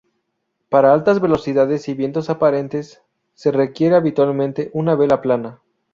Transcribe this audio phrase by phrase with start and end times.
[0.69, 3.03] Para altas velocidades y vientos "aparentes",
[3.35, 5.61] se requiere habitualmente una vela plana.